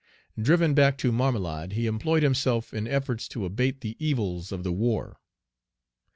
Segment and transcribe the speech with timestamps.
[0.41, 4.73] Driven back to Marmelade, he employed himself in efforts to abate the evils of the
[4.73, 5.19] war.